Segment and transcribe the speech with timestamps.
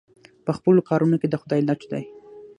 [0.45, 2.03] په خپلو کارونو کې د خدای لټ دی.